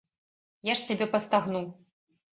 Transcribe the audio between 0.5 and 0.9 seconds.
Я ж